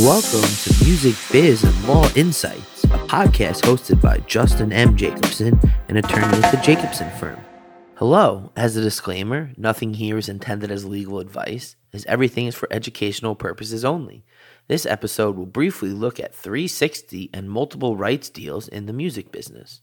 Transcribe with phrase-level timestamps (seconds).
[0.00, 4.96] Welcome to Music Biz and Law Insights, a podcast hosted by Justin M.
[4.96, 7.38] Jacobson, an attorney at the Jacobson firm.
[7.96, 12.72] Hello, as a disclaimer, nothing here is intended as legal advice, as everything is for
[12.72, 14.24] educational purposes only.
[14.66, 19.82] This episode will briefly look at 360 and multiple rights deals in the music business.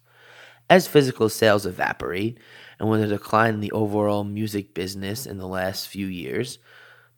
[0.71, 2.39] As physical sales evaporate,
[2.79, 6.57] and with a decline in the overall music business in the last few years,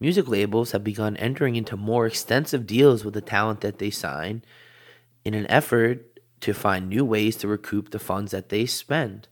[0.01, 4.43] music labels have begun entering into more extensive deals with the talent that they sign
[5.23, 9.27] in an effort to find new ways to recoup the funds that they spend.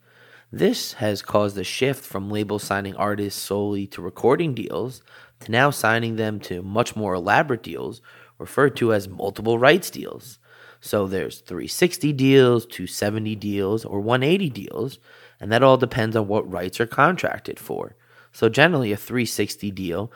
[0.51, 5.01] This has caused a shift from labels signing artists solely to recording deals
[5.41, 8.01] to now signing them to much more elaborate deals
[8.37, 10.37] referred to as multiple rights deals.
[10.81, 14.99] So there's 360 deals, 270 deals, or 180 deals,
[15.39, 17.95] and that all depends on what rights are contracted for.
[18.31, 20.11] So generally, a 360 deal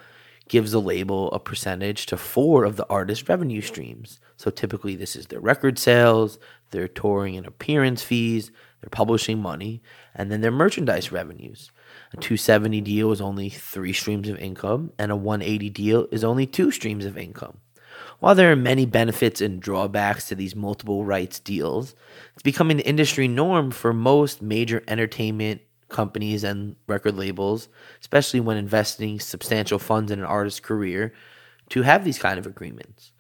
[0.47, 4.19] gives a label a percentage to four of the artist's revenue streams.
[4.37, 6.37] So typically, this is their record sales,
[6.71, 9.81] their touring and appearance fees, their publishing money,
[10.13, 11.71] and then their merchandise revenues.
[12.13, 16.45] A 270 deal is only three streams of income, and a 180 deal is only
[16.45, 17.59] two streams of income.
[18.19, 21.95] While there are many benefits and drawbacks to these multiple rights deals,
[22.33, 25.61] it's becoming the industry norm for most major entertainment
[25.93, 27.69] companies and record labels,
[28.01, 31.13] especially when investing substantial funds in an artist's career,
[31.69, 33.13] to have these kind of agreements.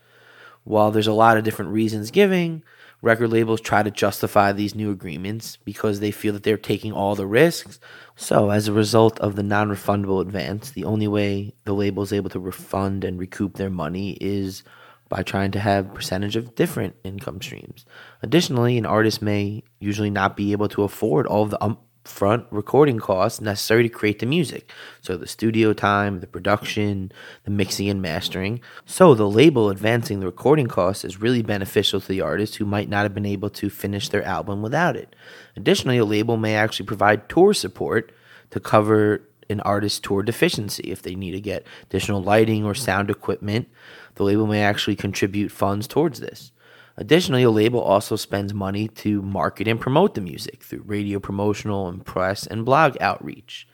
[0.65, 2.63] While there's a lot of different reasons giving,
[3.01, 7.15] record labels try to justify these new agreements because they feel that they're taking all
[7.15, 7.79] the risks.
[8.15, 12.13] So, as a result of the non refundable advance, the only way the label is
[12.13, 14.63] able to refund and recoup their money is
[15.09, 17.85] by trying to have percentage of different income streams.
[18.23, 22.45] Additionally, an artist may usually not be able to afford all of the um, upfront
[22.51, 24.71] recording costs necessary to create the music.
[25.01, 27.11] So the studio time, the production,
[27.43, 28.61] the mixing and mastering.
[28.85, 32.89] So the label advancing the recording costs is really beneficial to the artist who might
[32.89, 35.15] not have been able to finish their album without it.
[35.55, 38.11] Additionally, a label may actually provide tour support
[38.49, 40.91] to cover an artist's tour deficiency.
[40.91, 43.67] If they need to get additional lighting or sound equipment,
[44.15, 46.51] the label may actually contribute funds towards this.
[46.95, 51.87] Additionally, a label also spends money to market and promote the music through radio promotional
[51.87, 53.67] and press and blog outreach.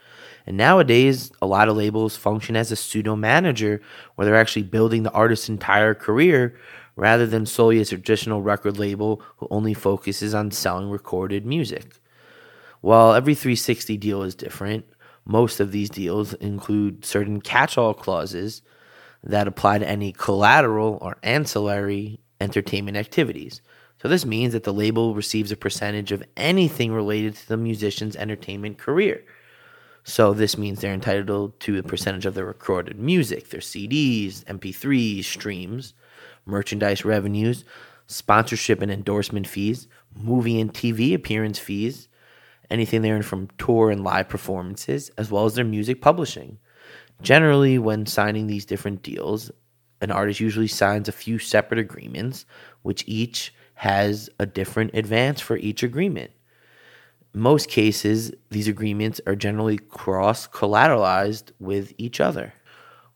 [0.45, 3.81] And nowadays, a lot of labels function as a pseudo manager
[4.15, 6.57] where they're actually building the artist's entire career
[6.95, 11.99] rather than solely a traditional record label who only focuses on selling recorded music.
[12.81, 14.85] While every 360 deal is different,
[15.25, 18.61] most of these deals include certain catch all clauses
[19.23, 23.61] that apply to any collateral or ancillary entertainment activities.
[24.01, 28.15] So this means that the label receives a percentage of anything related to the musician's
[28.15, 29.23] entertainment career.
[30.03, 35.25] So this means they're entitled to a percentage of their recorded music, their CDs, MP3s,
[35.25, 35.93] streams,
[36.45, 37.65] merchandise revenues,
[38.07, 42.07] sponsorship and endorsement fees, movie and TV appearance fees,
[42.69, 46.57] anything they earn from tour and live performances, as well as their music publishing.
[47.21, 49.51] Generally, when signing these different deals,
[50.01, 52.45] an artist usually signs a few separate agreements,
[52.81, 56.31] which each has a different advance for each agreement.
[57.33, 62.53] Most cases, these agreements are generally cross collateralized with each other.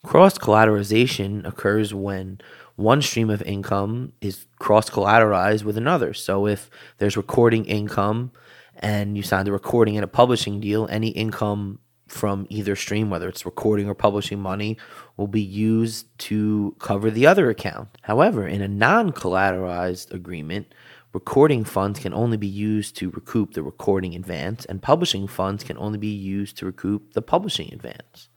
[0.04, 2.40] Cross collateralization occurs when
[2.76, 6.12] one stream of income is cross collateralized with another.
[6.14, 8.32] So if there's recording income
[8.76, 11.78] and you signed a recording and a publishing deal, any income
[12.14, 14.78] from either stream, whether it's recording or publishing money,
[15.16, 17.88] will be used to cover the other account.
[18.02, 20.72] However, in a non collateralized agreement,
[21.12, 25.76] recording funds can only be used to recoup the recording advance, and publishing funds can
[25.76, 28.28] only be used to recoup the publishing advance.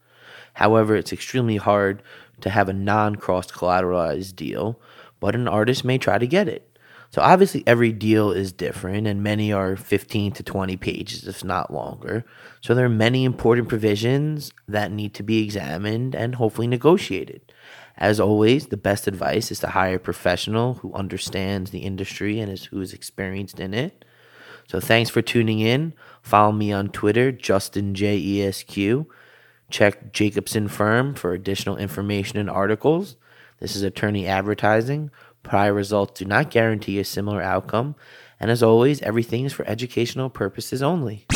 [0.54, 2.02] However, it's extremely hard
[2.40, 4.80] to have a non cross collateralized deal,
[5.20, 6.67] but an artist may try to get it.
[7.10, 11.72] So obviously every deal is different and many are 15 to 20 pages if not
[11.72, 12.24] longer.
[12.60, 17.40] So there are many important provisions that need to be examined and hopefully negotiated.
[17.96, 22.52] As always, the best advice is to hire a professional who understands the industry and
[22.52, 24.04] is who is experienced in it.
[24.68, 25.94] So thanks for tuning in.
[26.22, 29.08] Follow me on Twitter, Justin J E S Q.
[29.70, 33.16] Check Jacobson Firm for additional information and articles.
[33.60, 35.10] This is attorney advertising.
[35.42, 37.94] Prior results do not guarantee a similar outcome,
[38.38, 41.26] and as always, everything is for educational purposes only.